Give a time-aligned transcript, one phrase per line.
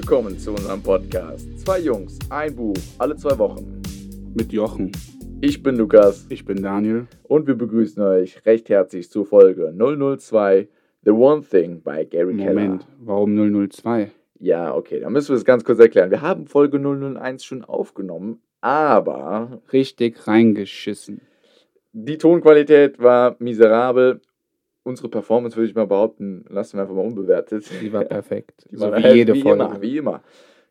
[0.00, 1.58] willkommen zu unserem Podcast.
[1.58, 3.82] Zwei Jungs, ein Buch, alle zwei Wochen.
[4.32, 4.92] Mit Jochen.
[5.40, 7.08] Ich bin Lukas Ich bin Daniel.
[7.24, 10.68] und wir begrüßen euch recht herzlich zur Folge 002
[11.04, 12.92] The One Thing bei Gary Moment, Keller.
[13.00, 13.34] warum
[13.68, 14.12] 002?
[14.38, 16.12] Ja, okay, dann müssen wir es ganz kurz erklären.
[16.12, 21.22] Wir haben Folge 001 schon aufgenommen, aber Richtig reingeschissen.
[21.92, 24.20] die Tonqualität war miserabel.
[24.88, 27.68] Unsere Performance würde ich mal behaupten, lassen wir einfach mal unbewertet.
[27.82, 28.66] Die war perfekt.
[28.70, 29.62] Die so waren wie halt jede wie Folge.
[29.64, 30.22] Immer, wie immer.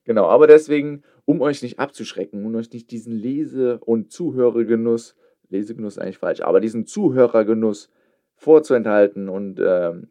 [0.06, 5.16] Genau, aber deswegen, um euch nicht abzuschrecken und euch nicht diesen Lese- und Zuhörergenuss,
[5.50, 7.92] Lesegenuss eigentlich falsch, aber diesen Zuhörergenuss
[8.36, 10.08] vorzuenthalten und ähm,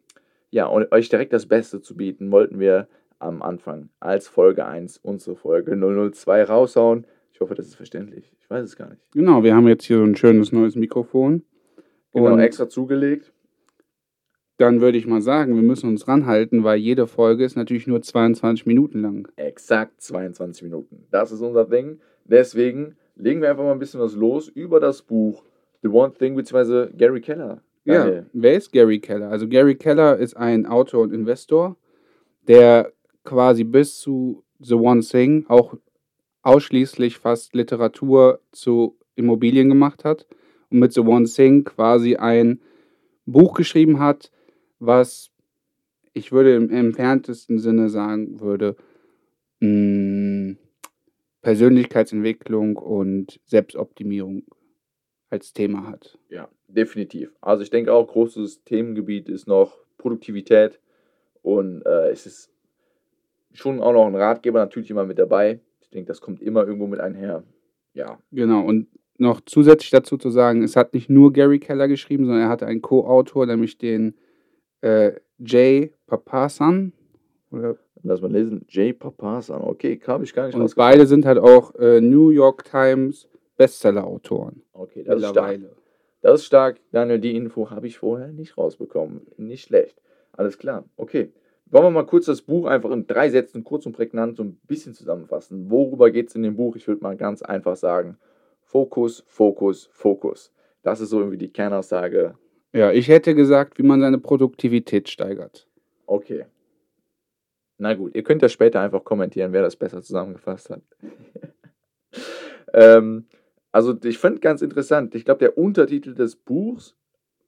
[0.51, 2.87] ja, und euch direkt das Beste zu bieten, wollten wir
[3.19, 7.05] am Anfang als Folge 1 unsere Folge 002 raushauen.
[7.33, 8.31] Ich hoffe, das ist verständlich.
[8.39, 9.01] Ich weiß es gar nicht.
[9.11, 11.43] Genau, wir haben jetzt hier so ein schönes neues Mikrofon.
[12.13, 13.33] Genau, Und extra zugelegt.
[14.57, 18.01] Dann würde ich mal sagen, wir müssen uns ranhalten, weil jede Folge ist natürlich nur
[18.01, 19.27] 22 Minuten lang.
[19.35, 21.05] Exakt 22 Minuten.
[21.11, 21.99] Das ist unser Ding.
[22.25, 25.43] Deswegen legen wir einfach mal ein bisschen was los über das Buch
[25.83, 26.87] The One Thing bzw.
[26.93, 27.61] Gary Keller.
[27.85, 28.25] Ja, Daniel.
[28.33, 29.29] wer ist Gary Keller?
[29.29, 31.77] Also Gary Keller ist ein Autor und Investor,
[32.47, 32.91] der
[33.23, 35.75] quasi bis zu The One Thing auch
[36.41, 40.27] ausschließlich fast Literatur zu Immobilien gemacht hat
[40.69, 42.59] und mit The One Thing quasi ein
[43.25, 44.31] Buch geschrieben hat,
[44.79, 45.31] was
[46.13, 48.75] ich würde im entferntesten Sinne sagen würde,
[49.59, 50.55] mh,
[51.41, 54.43] Persönlichkeitsentwicklung und Selbstoptimierung
[55.29, 56.17] als Thema hat.
[56.29, 57.31] Ja, definitiv.
[57.41, 60.79] Also ich denke auch, großes Themengebiet ist noch Produktivität
[61.41, 62.49] und äh, es ist
[63.53, 65.59] schon auch noch ein Ratgeber natürlich immer mit dabei.
[65.81, 67.43] Ich denke, das kommt immer irgendwo mit einher.
[67.93, 72.25] Ja, Genau, und noch zusätzlich dazu zu sagen, es hat nicht nur Gary Keller geschrieben,
[72.25, 74.15] sondern er hatte einen Co-Autor, nämlich den
[74.81, 76.93] äh, Jay Papasan.
[77.51, 78.65] Oder, lass mal lesen.
[78.67, 79.61] Jay Papasan.
[79.61, 83.27] Okay, kam ich gar nicht und beide sind halt auch äh, New York Times
[83.57, 84.61] Bestseller-Autoren.
[84.73, 85.59] Okay, das ist stark.
[86.21, 87.19] Das ist stark, Daniel.
[87.19, 89.21] Die Info habe ich vorher nicht rausbekommen.
[89.37, 90.01] Nicht schlecht.
[90.33, 90.85] Alles klar.
[90.95, 91.31] Okay.
[91.69, 94.57] Wollen wir mal kurz das Buch einfach in drei Sätzen kurz und prägnant so ein
[94.67, 95.69] bisschen zusammenfassen?
[95.69, 96.75] Worüber geht es in dem Buch?
[96.75, 98.17] Ich würde mal ganz einfach sagen:
[98.61, 100.53] Fokus, Fokus, Fokus.
[100.81, 102.35] Das ist so irgendwie die Kernaussage.
[102.73, 105.67] Ja, ich hätte gesagt, wie man seine Produktivität steigert.
[106.05, 106.45] Okay.
[107.77, 110.81] Na gut, ihr könnt ja später einfach kommentieren, wer das besser zusammengefasst hat.
[112.73, 113.27] ähm,
[113.71, 116.95] also ich fand ganz interessant, ich glaube, der Untertitel des Buchs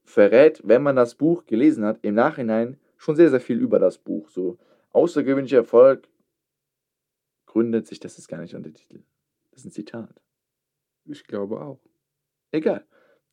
[0.04, 3.98] verrät, wenn man das Buch gelesen hat, im Nachhinein schon sehr, sehr viel über das
[3.98, 4.30] Buch.
[4.30, 4.58] So
[4.92, 6.08] außergewöhnlicher Erfolg
[7.46, 9.02] gründet sich, das ist gar nicht der Untertitel.
[9.52, 10.22] Das ist ein Zitat.
[11.06, 11.80] Ich glaube auch.
[12.52, 12.86] Egal.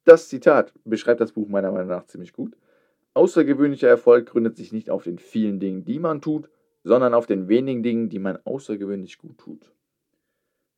[0.06, 2.56] Das Zitat beschreibt das Buch meiner Meinung nach ziemlich gut.
[3.14, 6.48] Außergewöhnlicher Erfolg gründet sich nicht auf den vielen Dingen, die man tut,
[6.84, 9.72] sondern auf den wenigen Dingen, die man außergewöhnlich gut tut.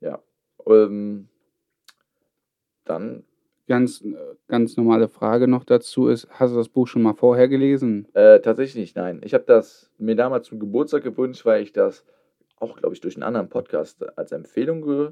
[0.00, 0.22] Ja.
[0.66, 1.28] Ähm,
[2.84, 3.24] dann,
[3.66, 4.16] Ganz, äh,
[4.46, 8.08] ganz normale Frage noch dazu ist, hast du das Buch schon mal vorher gelesen?
[8.14, 9.20] äh, tatsächlich nicht, nein.
[9.22, 12.06] Ich habe das mir damals zum Geburtstag gewünscht, weil ich das
[12.56, 15.10] auch, glaube ich, durch einen anderen Podcast als Empfehlung ge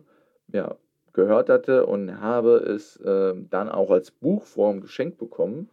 [0.52, 0.74] ja,
[1.16, 5.68] gehört hatte und habe es ähm, dann auch als Buchform geschenkt bekommen.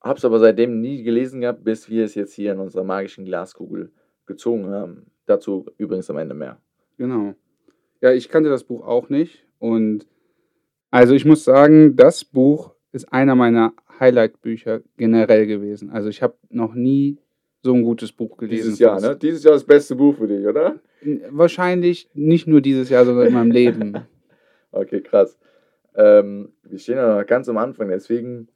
[0.00, 3.24] Habe es aber seitdem nie gelesen gehabt, bis wir es jetzt hier in unserer magischen
[3.24, 3.90] Glaskugel
[4.26, 5.06] gezogen haben.
[5.26, 6.58] Dazu übrigens am Ende mehr.
[6.98, 7.34] Genau.
[8.00, 9.46] Ja, ich kannte das Buch auch nicht.
[9.58, 10.06] Und
[10.90, 15.90] also ich muss sagen, das Buch ist einer meiner Highlight-Bücher generell gewesen.
[15.90, 17.18] Also ich habe noch nie
[17.62, 18.64] so ein gutes Buch gelesen.
[18.64, 19.16] Dieses Jahr, ne?
[19.16, 20.78] Dieses Jahr das beste Buch für dich, oder?
[21.30, 23.94] Wahrscheinlich nicht nur dieses Jahr, sondern in meinem Leben.
[24.74, 25.38] Okay, krass.
[25.94, 28.48] Ähm, wir stehen ja noch ganz am Anfang, deswegen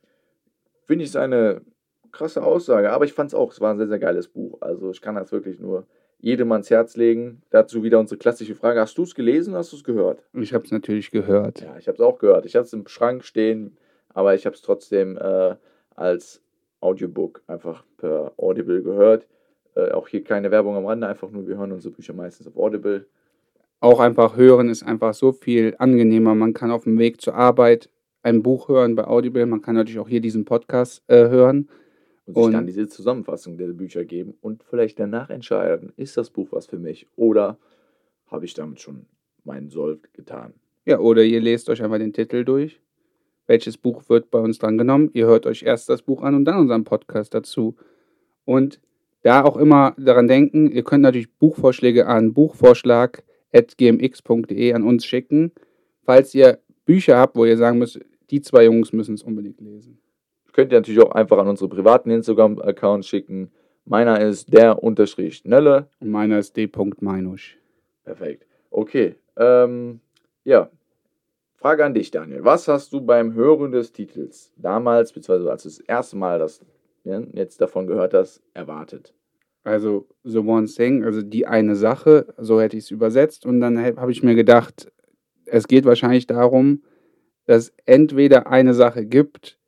[0.85, 1.63] finde ich es eine
[2.11, 2.91] krasse Aussage.
[2.91, 4.59] Aber ich fand es auch, es war ein sehr, sehr geiles Buch.
[4.61, 5.87] Also ich kann das wirklich nur
[6.19, 7.43] jedem ans Herz legen.
[7.51, 8.81] Dazu wieder unsere klassische Frage.
[8.81, 10.25] Hast du es gelesen, hast du es gehört?
[10.33, 11.61] Ich habe es natürlich gehört.
[11.61, 12.45] Ja, ich habe es auch gehört.
[12.47, 13.77] Ich hatte es im Schrank stehen,
[14.09, 15.55] aber ich habe es trotzdem äh,
[15.95, 16.43] als
[16.81, 19.29] Audiobook einfach per Audible gehört.
[19.77, 22.57] Äh, auch hier keine Werbung am Rande, einfach nur, wir hören unsere Bücher meistens auf
[22.57, 23.07] Audible.
[23.81, 26.35] Auch einfach hören ist einfach so viel angenehmer.
[26.35, 27.89] Man kann auf dem Weg zur Arbeit
[28.23, 29.47] ein Buch hören bei Audible.
[29.47, 31.69] Man kann natürlich auch hier diesen Podcast äh, hören.
[32.27, 36.31] und sich Und- dann diese Zusammenfassung der Bücher geben und vielleicht danach entscheiden, ist das
[36.31, 37.57] Buch was für mich oder
[38.27, 39.07] habe ich damit schon
[39.45, 40.53] meinen Soll getan.
[40.85, 42.81] Ja, oder ihr lest euch einfach den Titel durch.
[43.47, 45.09] Welches Buch wird bei uns dran genommen?
[45.15, 47.77] Ihr hört euch erst das Buch an und dann unseren Podcast dazu.
[48.45, 48.81] Und
[49.23, 52.35] da auch immer daran denken, ihr könnt natürlich Buchvorschläge an
[53.53, 55.53] buchvorschlag.gmx.de an uns schicken,
[56.05, 58.01] falls ihr Bücher habt, wo ihr sagen müsst,
[58.31, 59.99] die zwei Jungs müssen es unbedingt lesen.
[60.53, 63.53] Könnt ihr natürlich auch einfach an unsere privaten Instagram-Accounts schicken.
[63.85, 65.89] Meiner ist der Unterstrich Nölle.
[66.01, 66.69] Und meiner ist D.
[67.01, 67.57] Meinusch.
[68.05, 68.47] Perfekt.
[68.71, 69.15] Okay.
[69.37, 70.01] Ähm,
[70.45, 70.71] ja.
[71.57, 72.45] Frage an dich, Daniel.
[72.45, 76.61] Was hast du beim Hören des Titels damals, beziehungsweise als du das erste Mal das
[77.05, 79.15] ja, jetzt davon gehört hast, erwartet?
[79.69, 83.45] Also The One Thing, also die eine Sache, so hätte ich es übersetzt.
[83.45, 84.91] Und dann habe ich mir gedacht,
[85.45, 86.83] es geht wahrscheinlich darum,
[87.45, 89.59] dass es entweder eine Sache gibt,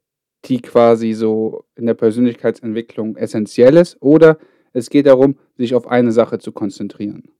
[0.47, 4.39] die quasi so in der Persönlichkeitsentwicklung essentiell ist, oder
[4.73, 7.31] es geht darum, sich auf eine Sache zu konzentrieren.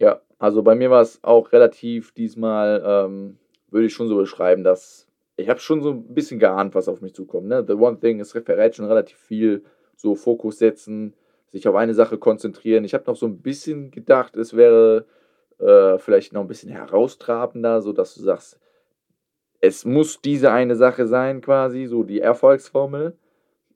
[0.00, 3.38] Ja, also bei mir war es auch relativ diesmal, ähm,
[3.70, 5.06] würde ich schon so beschreiben, dass
[5.36, 7.46] ich habe schon so ein bisschen geahnt, was auf mich zukommt.
[7.46, 7.64] Ne?
[7.64, 9.62] The One Thing ist verrät schon relativ viel,
[9.98, 11.14] so Fokus setzen,
[11.48, 12.84] sich auf eine Sache konzentrieren.
[12.84, 15.06] Ich habe noch so ein bisschen gedacht, es wäre
[15.58, 18.60] äh, vielleicht noch ein bisschen heraustrabender, so dass du sagst,
[19.60, 23.16] es muss diese eine Sache sein, quasi, so die Erfolgsformel,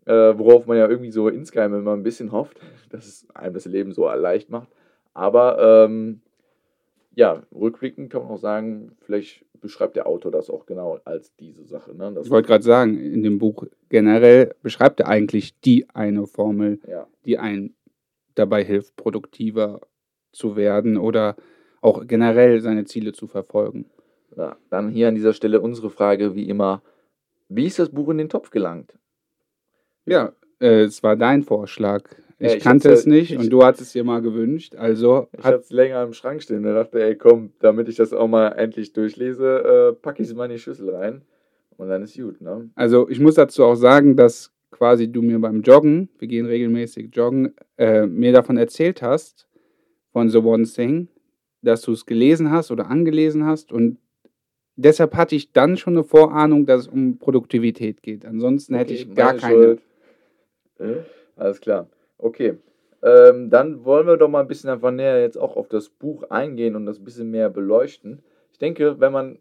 [0.05, 2.61] äh, worauf man ja irgendwie so insgeheim immer ein bisschen hofft,
[2.91, 4.69] dass es einem das Leben so leicht macht.
[5.13, 6.21] Aber ähm,
[7.15, 11.64] ja, rückblickend kann man auch sagen, vielleicht beschreibt der Autor das auch genau als diese
[11.64, 11.94] Sache.
[11.97, 12.14] Ne?
[12.23, 17.06] ich wollte gerade sagen, in dem Buch generell beschreibt er eigentlich die eine Formel, ja.
[17.25, 17.75] die einen
[18.35, 19.81] dabei hilft, produktiver
[20.32, 21.37] zu werden oder
[21.81, 23.87] auch generell seine Ziele zu verfolgen.
[24.37, 26.82] Ja, dann hier an dieser Stelle unsere Frage, wie immer,
[27.49, 28.99] wie ist das Buch in den Topf gelangt?
[30.06, 32.03] Ja, äh, es war dein Vorschlag.
[32.43, 34.75] Ich, ich kannte es nicht ich, und du hattest es dir mal gewünscht.
[34.75, 38.12] Also ich hatte es länger im Schrank stehen und dachte, ey, komm, damit ich das
[38.12, 41.23] auch mal endlich durchlese, äh, packe ich es mal in die Schüssel rein
[41.77, 42.41] und dann ist gut.
[42.41, 42.69] Ne?
[42.75, 47.15] Also ich muss dazu auch sagen, dass quasi du mir beim Joggen, wir gehen regelmäßig
[47.15, 49.47] joggen, äh, mir davon erzählt hast,
[50.12, 51.09] von The One Thing,
[51.62, 53.99] dass du es gelesen hast oder angelesen hast und
[54.75, 58.27] deshalb hatte ich dann schon eine Vorahnung, dass es um Produktivität geht.
[58.27, 59.79] Ansonsten okay, hätte ich gar keine.
[60.79, 61.05] Schuld.
[61.37, 61.87] Alles klar.
[62.23, 62.59] Okay.
[63.03, 66.23] Ähm, dann wollen wir doch mal ein bisschen einfach näher jetzt auch auf das Buch
[66.31, 68.23] eingehen und das ein bisschen mehr beleuchten.
[68.53, 69.39] Ich denke, wenn man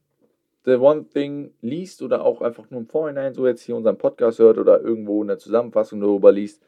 [0.66, 4.39] The One Thing liest oder auch einfach nur im Vorhinein so jetzt hier unseren Podcast
[4.39, 6.63] hört oder irgendwo in der Zusammenfassung darüber liest,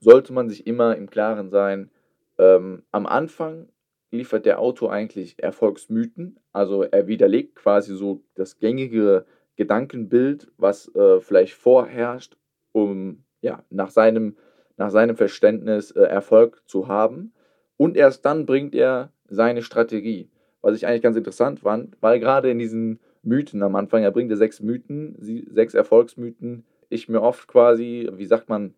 [0.00, 1.90] sollte man sich immer im Klaren sein,
[2.38, 3.68] ähm, am Anfang
[4.10, 9.26] liefert der Autor eigentlich Erfolgsmythen, also er widerlegt quasi so das gängige
[9.56, 12.36] Gedankenbild, was äh, vielleicht vorherrscht,
[12.72, 14.36] um ja, nach seinem
[14.76, 17.32] nach seinem Verständnis äh, Erfolg zu haben.
[17.76, 20.30] Und erst dann bringt er seine Strategie.
[20.60, 24.30] Was ich eigentlich ganz interessant fand, weil gerade in diesen Mythen am Anfang, er bringt
[24.30, 28.74] ja sechs Mythen, sechs Erfolgsmythen, ich mir oft quasi, wie sagt man,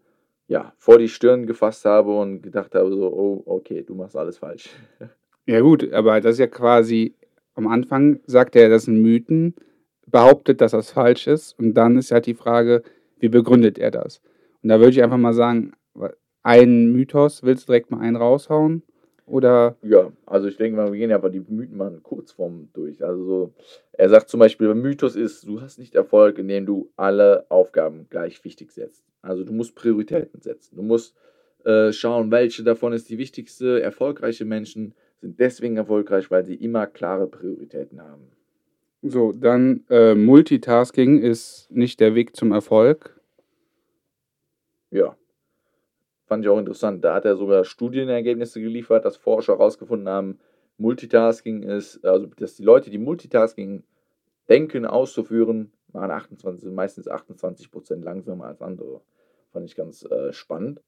[0.46, 4.38] ja, vor die Stirn gefasst habe und gedacht habe, so, oh, okay, du machst alles
[4.38, 4.70] falsch.
[5.46, 7.16] Ja, gut, aber das ist ja quasi,
[7.54, 9.54] am Anfang sagt er, das sind Mythen,
[10.06, 12.82] behauptet, dass das falsch ist, und dann ist halt die Frage,
[13.18, 14.22] wie begründet er das?
[14.62, 15.72] Und da würde ich einfach mal sagen,
[16.44, 18.82] einen Mythos, willst du direkt mal einen raushauen?
[19.26, 19.76] Oder?
[19.82, 23.02] Ja, also ich denke mal, wir gehen ja aber die Mythen mal in Kurzform durch.
[23.02, 23.54] Also so,
[23.92, 28.44] er sagt zum Beispiel, Mythos ist, du hast nicht Erfolg, indem du alle Aufgaben gleich
[28.44, 29.02] wichtig setzt.
[29.22, 30.76] Also du musst Prioritäten setzen.
[30.76, 31.16] Du musst
[31.64, 33.80] äh, schauen, welche davon ist die wichtigste.
[33.80, 38.30] Erfolgreiche Menschen sind deswegen erfolgreich, weil sie immer klare Prioritäten haben.
[39.00, 43.18] So, dann äh, Multitasking ist nicht der Weg zum Erfolg.
[44.90, 45.16] Ja,
[46.26, 47.04] Fand ich auch interessant.
[47.04, 50.38] Da hat er sogar Studienergebnisse geliefert, dass Forscher herausgefunden haben,
[50.78, 53.84] Multitasking ist, also dass die Leute, die Multitasking
[54.48, 59.00] denken auszuführen, waren 28, meistens 28 Prozent langsamer als andere.
[59.52, 60.82] Fand ich ganz äh, spannend.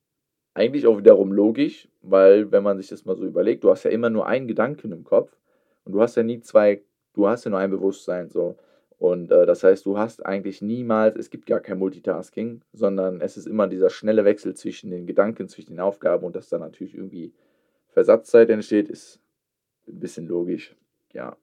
[0.54, 3.90] Eigentlich auch wiederum logisch, weil wenn man sich das mal so überlegt, du hast ja
[3.90, 5.36] immer nur einen Gedanken im Kopf
[5.84, 8.56] und du hast ja nie zwei, du hast ja nur ein Bewusstsein so.
[8.98, 13.36] Und äh, das heißt, du hast eigentlich niemals, es gibt gar kein Multitasking, sondern es
[13.36, 16.94] ist immer dieser schnelle Wechsel zwischen den Gedanken, zwischen den Aufgaben und dass dann natürlich
[16.94, 17.34] irgendwie
[17.88, 19.20] Versatzzeit entsteht, ist
[19.86, 20.74] ein bisschen logisch,
[21.12, 21.36] ja.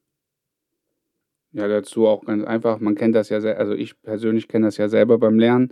[1.52, 4.78] Ja, dazu auch ganz einfach, man kennt das ja sehr, also ich persönlich kenne das
[4.78, 5.72] ja selber beim Lernen.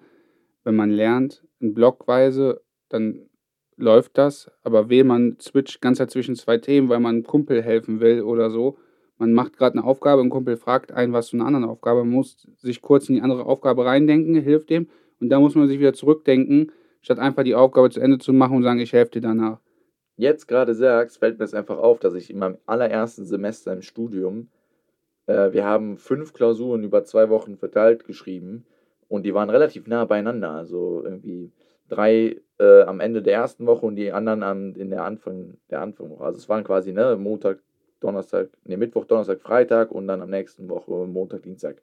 [0.63, 3.27] Wenn man lernt, in Blockweise, dann
[3.77, 7.99] läuft das, aber weh, man switcht ganz zwischen zwei Themen, weil man einem Kumpel helfen
[7.99, 8.77] will oder so,
[9.21, 12.09] man macht gerade eine Aufgabe, ein Kumpel fragt einen was zu einer anderen Aufgabe, man
[12.09, 15.79] muss sich kurz in die andere Aufgabe reindenken, hilft dem und da muss man sich
[15.79, 19.21] wieder zurückdenken, statt einfach die Aufgabe zu Ende zu machen und sagen, ich helfe dir
[19.21, 19.59] danach.
[20.17, 23.83] Jetzt gerade sagst, fällt mir es einfach auf, dass ich in meinem allerersten Semester im
[23.83, 24.49] Studium,
[25.27, 28.65] äh, wir haben fünf Klausuren über zwei Wochen verteilt geschrieben
[29.07, 31.51] und die waren relativ nah beieinander, also irgendwie
[31.89, 35.81] drei äh, am Ende der ersten Woche und die anderen an, in der Anfang der
[35.81, 36.23] Anfangwoche.
[36.23, 37.59] Also es waren quasi ne, Montag,
[38.01, 41.81] Donnerstag, ne, Mittwoch, Donnerstag, Freitag und dann am nächsten Woche Montag, Dienstag.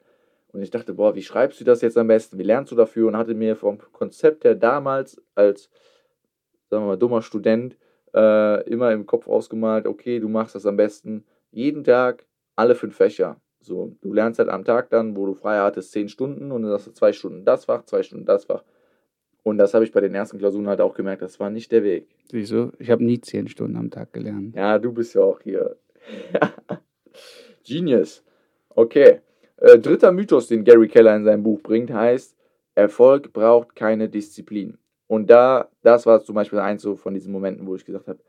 [0.53, 2.39] Und ich dachte, boah, wie schreibst du das jetzt am besten?
[2.39, 3.09] Wie lernst du dafür?
[3.09, 5.71] Und hatte mir vom Konzept her damals als,
[6.69, 7.77] sagen wir mal, dummer Student
[8.15, 12.97] äh, immer im Kopf ausgemalt, okay, du machst das am besten jeden Tag alle fünf
[12.97, 13.41] Fächer.
[13.61, 16.73] So, du lernst halt am Tag dann, wo du frei hattest, zehn Stunden und dann
[16.73, 18.65] hast du zwei Stunden das Fach, zwei Stunden das Fach.
[19.43, 21.83] Und das habe ich bei den ersten Klausuren halt auch gemerkt, das war nicht der
[21.83, 22.07] Weg.
[22.31, 24.55] Siehst du, ich habe nie zehn Stunden am Tag gelernt.
[24.55, 25.77] Ja, du bist ja auch hier.
[27.65, 28.25] Genius.
[28.71, 29.21] Okay.
[29.57, 32.37] Äh, dritter Mythos, den Gary Keller in seinem Buch bringt, heißt,
[32.75, 34.79] Erfolg braucht keine Disziplin.
[35.09, 38.21] Und da, das war zum Beispiel eins so von diesen Momenten, wo ich gesagt habe,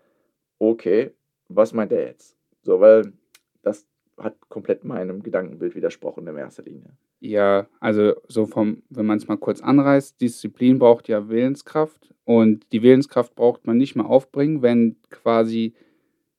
[0.57, 1.11] okay,
[1.49, 2.35] was meint er jetzt?
[2.61, 3.13] So, weil
[3.61, 3.85] das
[4.17, 6.97] hat komplett meinem Gedankenbild widersprochen in erster Linie.
[7.19, 12.65] Ja, also so vom, wenn man es mal kurz anreißt, Disziplin braucht ja Willenskraft und
[12.71, 15.73] die Willenskraft braucht man nicht mehr aufbringen, wenn quasi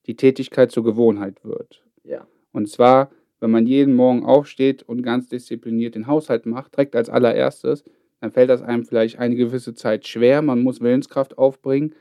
[0.07, 1.83] die Tätigkeit zur Gewohnheit wird.
[2.05, 2.27] Ja.
[2.53, 7.09] Und zwar, wenn man jeden Morgen aufsteht und ganz diszipliniert den Haushalt macht, direkt als
[7.09, 7.85] allererstes,
[8.21, 11.95] dann fällt das einem vielleicht eine gewisse Zeit schwer, man muss Willenskraft aufbringen,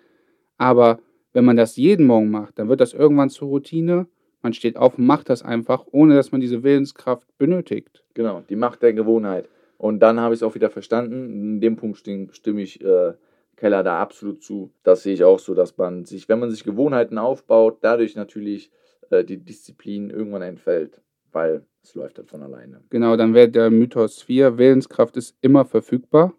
[0.58, 1.00] aber
[1.32, 4.08] wenn man das jeden Morgen macht, dann wird das irgendwann zur Routine
[4.42, 8.04] man steht auf und macht das einfach, ohne dass man diese Willenskraft benötigt.
[8.14, 9.50] Genau, die Macht der Gewohnheit.
[9.78, 11.54] Und dann habe ich es auch wieder verstanden.
[11.56, 13.14] In dem Punkt stimme ich äh,
[13.60, 14.72] Keller da absolut zu.
[14.84, 18.72] Das sehe ich auch so, dass man sich, wenn man sich Gewohnheiten aufbaut, dadurch natürlich
[19.10, 21.02] äh, die Disziplin irgendwann entfällt,
[21.32, 22.82] weil es läuft dann von alleine.
[22.90, 26.34] Genau, dann wäre der Mythos 4, Willenskraft ist immer verfügbar.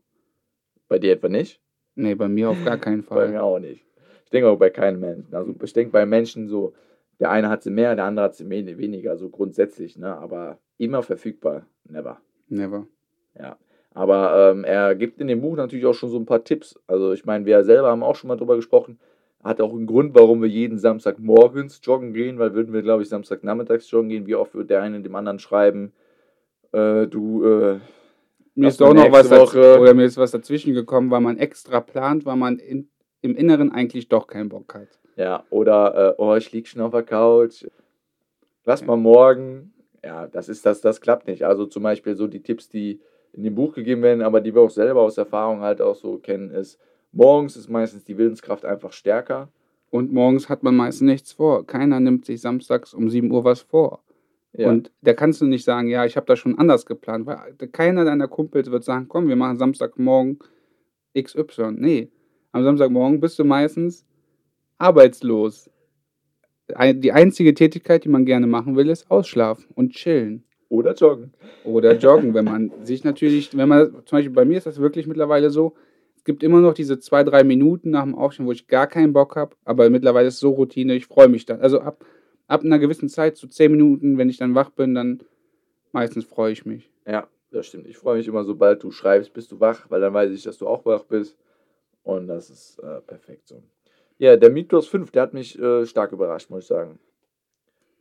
[0.89, 1.61] Bei dir etwa nicht?
[1.95, 3.27] Nee, bei mir auf gar keinen Fall.
[3.27, 3.85] bei mir auch nicht.
[4.25, 5.35] Ich denke auch bei keinem Menschen.
[5.35, 6.73] Also ich denke bei Menschen so,
[7.21, 10.17] der eine hat sie mehr, der andere hat sie weniger, so grundsätzlich, ne?
[10.17, 12.21] aber immer verfügbar, never.
[12.49, 12.87] Never.
[13.39, 13.59] Ja,
[13.93, 16.79] aber ähm, er gibt in dem Buch natürlich auch schon so ein paar Tipps.
[16.87, 18.99] Also ich meine, wir selber haben auch schon mal drüber gesprochen.
[19.43, 23.03] Hat auch einen Grund, warum wir jeden Samstag morgens joggen gehen, weil würden wir, glaube
[23.03, 25.93] ich, Samstag nachmittags joggen gehen, wie oft wird der eine dem anderen schreiben,
[26.73, 27.81] äh, du, äh,
[28.55, 31.81] mir ist auch noch was dazu, oder mir ist was dazwischen gekommen, weil man extra
[31.81, 32.89] plant, weil man in,
[33.23, 34.89] im Inneren eigentlich doch keinen Bock hat.
[35.17, 37.65] Ja, oder, äh, oh, ich liege schon auf der Couch.
[38.65, 39.73] Lass mal morgen.
[40.05, 41.45] Ja, das ist das, das klappt nicht.
[41.45, 43.01] Also zum Beispiel so die Tipps, die
[43.33, 46.19] in dem Buch gegeben werden, aber die wir auch selber aus Erfahrung halt auch so
[46.19, 46.79] kennen, ist,
[47.13, 49.49] morgens ist meistens die Willenskraft einfach stärker.
[49.91, 51.67] Und morgens hat man meistens nichts vor.
[51.67, 54.05] Keiner nimmt sich samstags um 7 Uhr was vor.
[54.53, 54.69] Ja.
[54.69, 58.05] Und da kannst du nicht sagen, ja, ich habe das schon anders geplant, weil keiner
[58.05, 60.39] deiner Kumpels wird sagen, komm, wir machen Samstagmorgen
[61.21, 61.73] XY.
[61.73, 62.11] Nee,
[62.53, 64.05] am Samstagmorgen bist du meistens
[64.79, 65.71] arbeitslos.
[66.69, 70.45] Die einzige Tätigkeit, die man gerne machen will, ist ausschlafen und chillen.
[70.71, 71.35] Oder joggen.
[71.65, 75.07] Oder joggen, wenn man sich natürlich, wenn man, zum Beispiel bei mir ist das wirklich
[75.09, 75.75] mittlerweile so,
[76.17, 79.13] es gibt immer noch diese zwei, drei Minuten nach dem Aufstehen, wo ich gar keinen
[79.13, 81.61] Bock habe, aber mittlerweile ist es so Routine, ich freue mich dann.
[81.61, 82.05] Also ab,
[82.47, 85.25] ab einer gewissen Zeit, so zehn Minuten, wenn ich dann wach bin, dann
[85.91, 86.89] meistens freue ich mich.
[87.05, 87.89] Ja, das stimmt.
[87.89, 90.57] Ich freue mich immer, sobald du schreibst, bist du wach, weil dann weiß ich, dass
[90.57, 91.37] du auch wach bist.
[92.05, 93.61] Und das ist äh, perfekt so.
[94.19, 97.01] Ja, der Mythos 5, der hat mich äh, stark überrascht, muss ich sagen.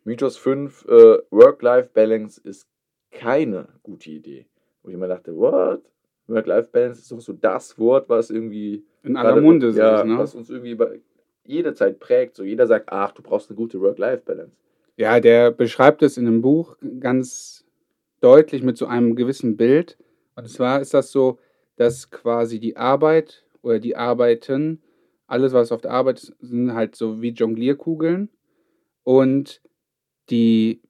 [0.09, 2.67] Mythos 5, äh, Work-Life-Balance ist
[3.11, 4.47] keine gute Idee.
[4.81, 5.83] Wo ich immer dachte, what?
[6.25, 8.83] Work-Life-Balance ist doch so das Wort, was irgendwie.
[9.03, 10.17] In aller Munde ja, ist, ne?
[10.17, 10.75] Was uns irgendwie
[11.45, 12.35] jede Zeit prägt.
[12.35, 14.57] So jeder sagt, ach, du brauchst eine gute Work-Life-Balance.
[14.97, 17.63] Ja, der beschreibt es in einem Buch ganz
[18.19, 19.95] deutlich mit so einem gewissen Bild.
[20.35, 21.37] Und zwar ist das so,
[21.75, 24.81] dass quasi die Arbeit oder die Arbeiten
[25.27, 28.29] alles, was auf der Arbeit ist, sind halt so wie Jonglierkugeln.
[29.03, 29.61] Und
[30.29, 30.81] die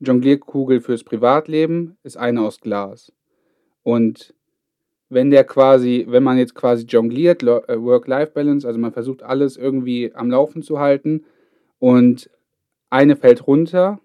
[0.00, 3.12] Jonglierkugel fürs Privatleben ist eine aus Glas.
[3.82, 4.34] Und
[5.08, 10.12] wenn der quasi, wenn man jetzt quasi jongliert, äh, Work-Life-Balance, also man versucht alles irgendwie
[10.14, 11.24] am Laufen zu halten
[11.78, 12.30] und
[12.90, 14.00] eine fällt runter,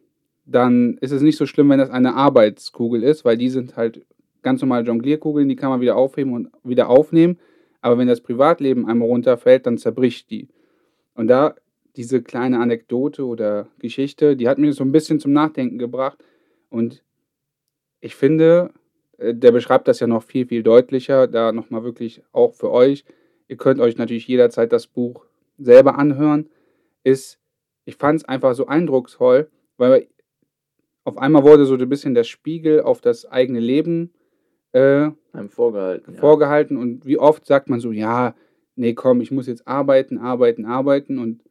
[0.45, 4.05] dann ist es nicht so schlimm, wenn das eine Arbeitskugel ist, weil die sind halt
[4.41, 7.37] ganz normale Jonglierkugeln, die kann man wieder aufheben und wieder aufnehmen.
[7.81, 10.47] Aber wenn das Privatleben einmal runterfällt, dann zerbricht die.
[11.15, 11.55] Und da
[11.97, 16.23] diese kleine Anekdote oder Geschichte, die hat mich so ein bisschen zum Nachdenken gebracht.
[16.69, 17.03] Und
[17.99, 18.71] ich finde,
[19.17, 23.03] äh, der beschreibt das ja noch viel, viel deutlicher, da nochmal wirklich auch für euch.
[23.47, 25.25] Ihr könnt euch natürlich jederzeit das Buch
[25.57, 26.49] selber anhören.
[27.03, 27.39] Ist,
[27.85, 30.07] ich fand es einfach so eindrucksvoll, weil
[31.03, 34.13] auf einmal wurde so ein bisschen der Spiegel auf das eigene Leben
[34.73, 36.15] äh, einem vorgehalten.
[36.15, 36.77] Vorgehalten.
[36.77, 38.35] Und wie oft sagt man so, ja,
[38.75, 41.41] nee, komm, ich muss jetzt arbeiten, arbeiten, arbeiten und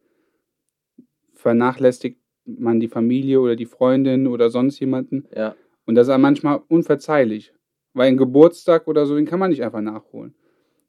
[1.36, 5.26] vernachlässigt man die Familie oder die Freundin oder sonst jemanden.
[5.34, 5.54] Ja.
[5.84, 7.52] Und das ist manchmal unverzeihlich.
[7.92, 10.34] Weil ein Geburtstag oder so, den kann man nicht einfach nachholen.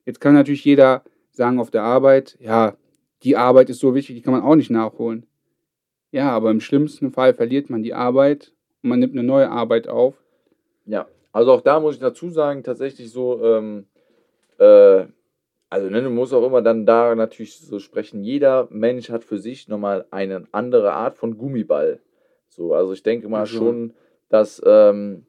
[0.06, 2.76] Jetzt kann natürlich jeder sagen auf der Arbeit, ja,
[3.24, 5.26] die Arbeit ist so wichtig, die kann man auch nicht nachholen.
[6.12, 9.88] Ja, aber im schlimmsten Fall verliert man die Arbeit und man nimmt eine neue Arbeit
[9.88, 10.16] auf,
[10.86, 13.86] Ja, also auch da muss ich dazu sagen, tatsächlich so, ähm,
[14.58, 15.06] äh,
[15.70, 19.38] also ne, du musst auch immer dann da natürlich so sprechen, jeder Mensch hat für
[19.38, 22.00] sich nochmal eine andere Art von Gummiball.
[22.48, 23.94] So, also ich denke mal Also, schon,
[24.30, 25.26] dass ähm,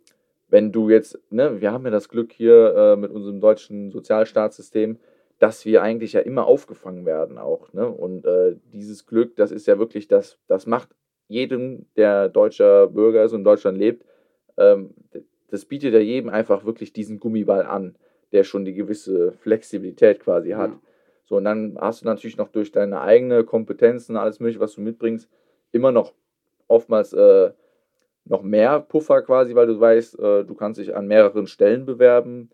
[0.49, 4.99] wenn du jetzt, ne, wir haben ja das Glück hier äh, mit unserem deutschen Sozialstaatssystem,
[5.39, 7.89] dass wir eigentlich ja immer aufgefangen werden auch, ne?
[7.89, 10.89] Und äh, dieses Glück, das ist ja wirklich, das, das macht
[11.29, 14.05] jedem, der deutscher Bürger ist und in Deutschland lebt,
[14.57, 14.95] ähm,
[15.51, 17.97] das bietet ja jedem einfach wirklich diesen Gummiball an,
[18.33, 20.71] der schon die gewisse Flexibilität quasi hat.
[20.71, 20.81] ja.
[21.29, 24.81] So, und dann hast du natürlich noch durch deine eigene Kompetenzen, alles Mögliche, was du
[24.81, 25.29] mitbringst,
[25.73, 26.15] immer noch
[26.69, 27.51] oftmals äh,
[28.25, 32.51] noch mehr Puffer quasi, weil du weißt, äh, du kannst dich an mehreren Stellen bewerben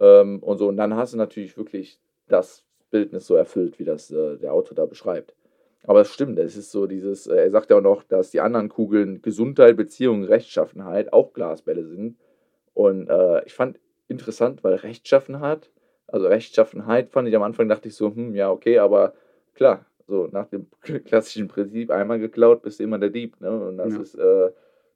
[0.00, 0.68] ähm, und so.
[0.68, 1.98] Und dann hast du natürlich wirklich
[2.28, 5.34] das Bildnis so erfüllt, wie das äh, der Autor da beschreibt.
[5.84, 8.40] Aber es stimmt, es ist so dieses, äh, er sagt ja auch noch, dass die
[8.40, 12.18] anderen Kugeln Gesundheit, Beziehung, Rechtschaffenheit auch Glasbälle sind.
[12.74, 13.78] Und äh, ich fand
[14.10, 15.70] interessant, weil Rechtschaffenheit,
[16.06, 19.14] also Rechtschaffenheit fand ich am Anfang, dachte ich so, hm, ja, okay, aber
[19.54, 20.66] klar, so nach dem
[21.04, 23.50] klassischen Prinzip, einmal geklaut, bist du immer der Dieb, ne?
[23.50, 24.00] Und das Ja.
[24.00, 24.50] ist, äh,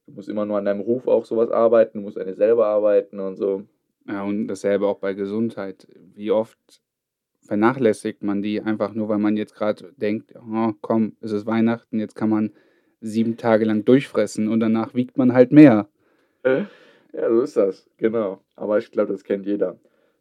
[0.07, 2.67] du musst immer nur an deinem Ruf auch sowas arbeiten, du musst an dir selber
[2.67, 3.63] arbeiten und so.
[4.07, 5.87] Ja, und dasselbe auch bei Gesundheit.
[6.13, 6.59] Wie oft
[7.41, 11.99] vernachlässigt man die einfach nur, weil man jetzt gerade denkt, oh, komm, es ist Weihnachten,
[11.99, 12.51] jetzt kann man
[13.01, 15.87] sieben Tage lang durchfressen und danach wiegt man halt mehr.
[17.15, 18.41] Ja, so ist das, genau.
[18.55, 19.77] Aber ich glaube, das kennt jeder.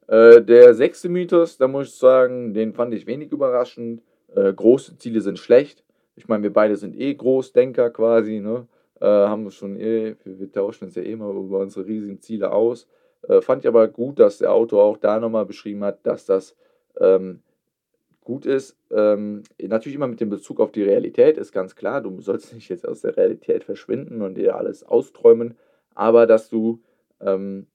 [0.07, 4.03] Äh, der sechste Mythos, da muss ich sagen, den fand ich wenig überraschend.
[4.35, 5.83] Äh, große Ziele sind schlecht.
[6.15, 8.69] Ich meine, wir beide sind eh Großdenker quasi, ne?
[9.01, 12.53] Äh, haben schon eh, wir, wir tauschen uns ja eh mal über unsere riesigen Ziele
[12.53, 12.87] aus.
[13.29, 16.55] Äh, fand ich aber gut, dass der Autor auch da nochmal beschrieben hat, dass das
[17.01, 17.41] ähm,
[18.23, 18.77] gut ist.
[18.93, 22.03] Ähm, natürlich immer mit dem Bezug auf die Realität, ist ganz klar.
[22.03, 25.57] Du sollst nicht jetzt aus der Realität verschwinden und dir alles austräumen,
[25.95, 26.83] aber dass du
[27.21, 27.67] ähm,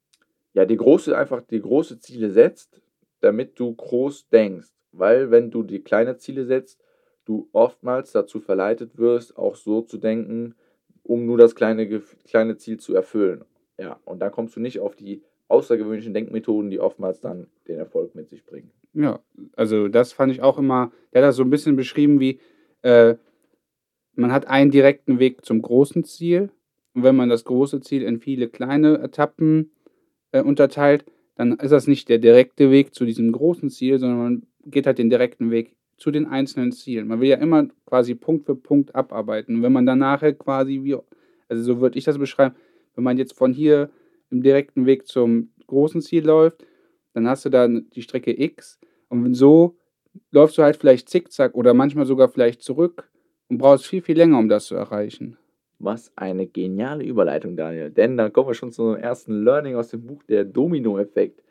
[0.54, 2.82] ja die große, einfach die große Ziele setzt,
[3.22, 4.70] damit du groß denkst.
[4.92, 6.82] Weil wenn du die kleine Ziele setzt,
[7.26, 10.56] du oftmals dazu verleitet wirst, auch so zu denken,
[11.04, 13.46] um nur das kleine, kleine Ziel zu erfüllen.
[13.78, 18.16] Ja, und da kommst du nicht auf die außergewöhnlichen Denkmethoden, die oftmals dann den Erfolg
[18.16, 18.72] mit sich bringen.
[18.94, 19.20] Ja,
[19.56, 22.40] also das fand ich auch immer, der hat das so ein bisschen beschrieben wie,
[22.82, 23.16] äh,
[24.16, 26.50] man hat einen direkten Weg zum großen Ziel
[26.94, 29.72] und wenn man das große Ziel in viele kleine Etappen
[30.32, 34.44] äh, unterteilt, dann ist das nicht der direkte Weg zu diesem großen Ziel, sondern man
[34.66, 37.08] geht halt den direkten Weg zu den einzelnen Zielen.
[37.08, 39.56] Man will ja immer quasi Punkt für Punkt abarbeiten.
[39.56, 40.98] Und wenn man dann nachher quasi, wie,
[41.48, 42.56] also so würde ich das beschreiben,
[42.96, 43.90] wenn man jetzt von hier
[44.30, 46.66] im direkten Weg zum großen Ziel läuft,
[47.14, 49.78] dann hast du dann die Strecke X und so
[50.32, 53.10] läufst du halt vielleicht zickzack oder manchmal sogar vielleicht zurück
[53.48, 55.38] und brauchst viel, viel länger, um das zu erreichen.
[55.80, 57.90] Was eine geniale Überleitung, Daniel.
[57.90, 61.42] Denn dann kommen wir schon zum ersten Learning aus dem Buch, der Domino-Effekt.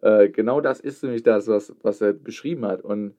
[0.00, 2.82] Äh, genau das ist nämlich das, was, was er beschrieben hat.
[2.82, 3.14] Und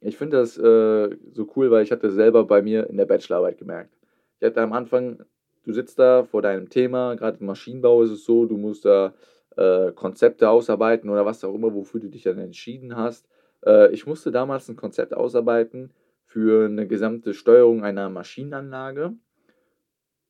[0.00, 3.58] ich finde das äh, so cool, weil ich hatte selber bei mir in der Bachelorarbeit
[3.58, 3.96] gemerkt.
[4.38, 5.24] Ich hatte am Anfang,
[5.64, 9.14] du sitzt da vor deinem Thema, gerade im Maschinenbau ist es so, du musst da
[9.56, 13.26] äh, Konzepte ausarbeiten oder was auch immer, wofür du dich dann entschieden hast.
[13.64, 15.92] Äh, ich musste damals ein Konzept ausarbeiten
[16.24, 19.14] für eine gesamte Steuerung einer Maschinenanlage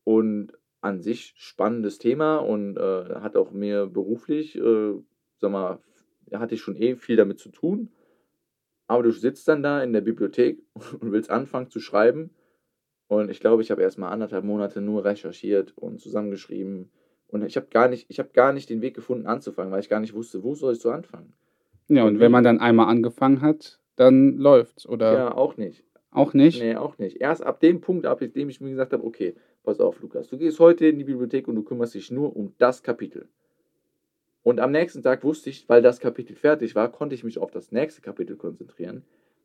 [0.05, 4.93] und an sich spannendes Thema und äh, hat auch mir beruflich, äh,
[5.39, 5.79] sag mal,
[6.33, 7.91] hatte ich schon eh viel damit zu tun.
[8.87, 10.63] Aber du sitzt dann da in der Bibliothek
[11.01, 12.31] und willst anfangen zu schreiben.
[13.09, 16.91] Und ich glaube, ich habe erst mal anderthalb Monate nur recherchiert und zusammengeschrieben.
[17.29, 19.89] Und ich habe gar nicht, ich habe gar nicht den Weg gefunden anzufangen, weil ich
[19.89, 21.33] gar nicht wusste, wo soll ich so anfangen.
[21.89, 25.85] Ja, und wenn man dann einmal angefangen hat, dann läuft's, oder Ja, auch nicht.
[26.11, 26.61] auch nicht?
[26.61, 27.21] Nee, auch nicht.
[27.21, 30.39] Erst ab dem Punkt, ab dem ich mir gesagt habe, okay, pass auf, Lukas, du
[30.39, 33.29] gehst heute in die Bibliothek und du kümmerst dich nur um das Kapitel.
[34.43, 37.51] Und am nächsten Tag wusste ich, weil das Kapitel fertig war, konnte ich mich auf
[37.51, 39.03] das nächste Kapitel konzentrieren.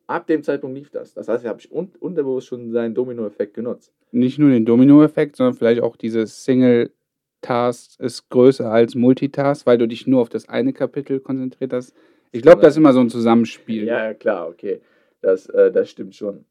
[0.07, 1.13] Ab dem Zeitpunkt lief das.
[1.13, 3.93] Das heißt, habe ich un unterbewusst schon seinen Domino-Effekt genutzt.
[4.11, 9.87] Nicht nur den Domino-Effekt, sondern vielleicht auch dieses Single-Task ist größer als Multitask, weil du
[9.87, 11.95] dich nur auf das eine Kapitel konzentriert hast.
[12.31, 13.85] Ich glaube, das ist immer so ein Zusammenspiel.
[13.85, 14.81] Ja, ja, klar, okay.
[15.21, 16.45] Das, äh, das stimmt schon.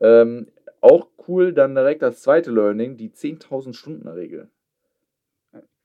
[0.00, 0.46] Ähm,
[0.80, 4.50] auch cool, dann direkt das zweite Learning, die 10.000 Stunden Regel.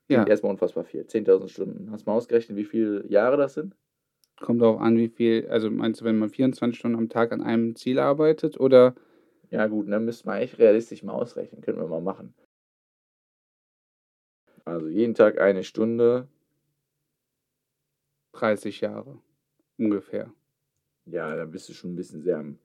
[0.08, 0.26] Ja.
[0.26, 1.02] Erstmal unfassbar viel.
[1.06, 1.92] 10.000 Stunden.
[1.92, 3.76] Hast du mal ausgerechnet, wie viele Jahre das sind?
[4.40, 7.42] Kommt darauf an, wie viel, also meinst du, wenn man 24 Stunden am Tag an
[7.42, 8.94] einem Ziel arbeitet oder
[9.50, 11.62] Ja, gut, dann müssten wir echt realistisch mal ausrechnen.
[11.62, 12.34] Können wir mal machen.
[14.66, 16.28] Also jeden Tag eine Stunde.
[18.34, 19.18] 30 Jahre
[19.78, 20.34] ungefähr?
[21.06, 22.60] Ja, da bist du schon ein bisschen sehr am.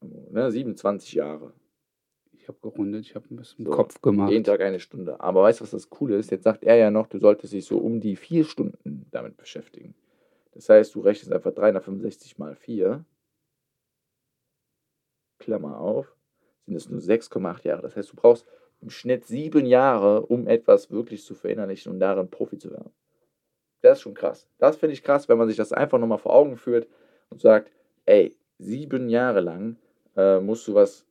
[0.00, 1.52] Ne, 27 Jahre.
[2.32, 4.30] ich habe gerundet, ich habe ein bisschen So, Kopf gemacht.
[4.30, 5.20] Jeden Tag eine Stunde.
[5.20, 6.30] Aber weißt du, was das Coole ist?
[6.30, 9.94] Jetzt sagt er ja noch, du solltest dich so um die vier Stunden damit beschäftigen.
[10.52, 13.04] Das heißt, du rechnest einfach 365 mal 4,
[15.38, 16.16] Klammer auf,
[16.66, 17.82] sind es nur 6,8 Jahre.
[17.82, 18.46] Das heißt, du brauchst
[18.80, 22.90] im Schnitt sieben Jahre, um etwas wirklich zu verinnerlichen und darin Profi zu werden.
[23.82, 24.48] Das ist schon krass.
[24.58, 26.88] Das finde ich krass, wenn man sich das einfach nochmal vor Augen führt
[27.30, 27.70] und sagt,
[28.04, 29.76] ey, sieben Jahre lang
[30.16, 31.06] äh, musst du was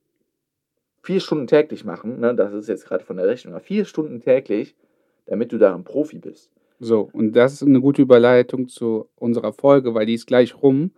[1.02, 2.34] vier Stunden täglich machen, ne?
[2.34, 4.74] das ist jetzt gerade von der Rechnung, her, vier Stunden täglich,
[5.26, 6.50] damit du darin Profi bist.
[6.78, 10.90] So, und das ist eine gute Überleitung zu unserer Folge, weil die ist gleich rum.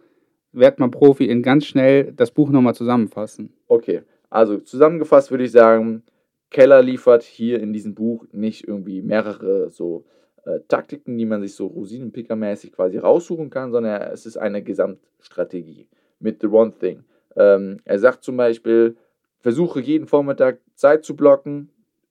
[0.53, 3.53] Werd mal Profi in ganz schnell das Buch nochmal zusammenfassen.
[3.69, 6.03] Okay, also zusammengefasst würde ich sagen,
[6.51, 10.05] Keller liefert hier in diesem Buch nicht irgendwie mehrere so
[10.45, 15.89] äh, Taktiken, die man sich so Rosinenpicker-mäßig quasi raussuchen kann, sondern es ist eine Gesamtstrategie
[16.19, 17.05] mit The One Thing.
[17.39, 18.97] Ähm, er sagt zum Beispiel,
[19.39, 21.71] versuche jeden Vormittag Zeit zu blocken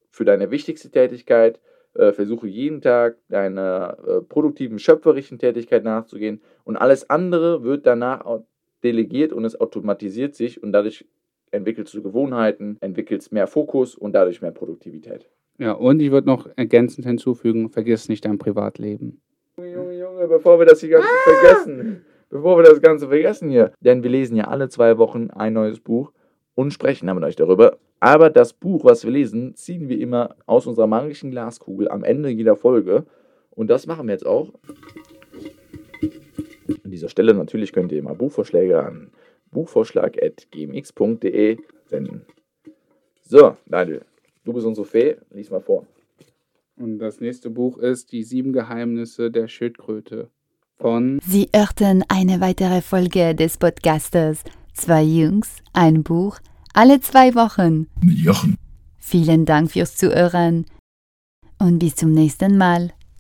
[0.09, 1.59] für deine wichtigste Tätigkeit,
[1.93, 8.41] äh, versuche jeden Tag deiner äh, produktiven, schöpferischen Tätigkeit nachzugehen und alles andere wird danach
[8.83, 11.05] delegiert und es automatisiert sich und dadurch
[11.51, 15.29] entwickelst du Gewohnheiten, entwickelst mehr Fokus und dadurch mehr Produktivität.
[15.59, 19.21] Ja, und ich würde noch ergänzend hinzufügen, vergiss nicht dein Privatleben.
[19.57, 23.71] Junge, Junge, Junge, bevor wir das hier Ganze vergessen, bevor wir das Ganze vergessen hier,
[23.79, 26.11] denn wir lesen ja alle zwei Wochen ein neues Buch
[26.55, 27.77] und sprechen dann mit euch darüber.
[27.99, 32.29] Aber das Buch, was wir lesen, ziehen wir immer aus unserer magischen Glaskugel am Ende
[32.29, 33.05] jeder Folge.
[33.51, 34.53] Und das machen wir jetzt auch.
[36.83, 39.11] An dieser Stelle natürlich könnt ihr immer Buchvorschläge an
[39.51, 42.25] buchvorschlag.gmx.de senden.
[43.21, 44.01] So, Daniel,
[44.43, 45.87] du bist unsere Fee, lies mal vor.
[46.75, 50.29] Und das nächste Buch ist Die sieben Geheimnisse der Schildkröte
[50.79, 56.37] von Sie hörten eine weitere Folge des Podcastes Zwei Jungs, ein Buch,
[56.73, 57.87] alle zwei Wochen.
[57.99, 58.57] Mit Jochen.
[58.99, 60.65] Vielen Dank fürs Zuhören
[61.57, 62.93] und bis zum nächsten Mal.